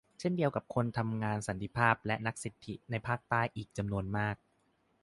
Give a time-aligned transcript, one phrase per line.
[0.19, 4.35] เช่นเดียวกับคนทำงานสันติภาพและนักสิทธิในภาคใต้อีกจำนวนมาก